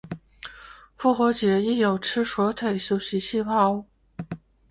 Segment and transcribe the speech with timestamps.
[0.97, 3.85] 复活节亦有吃火腿和十字包。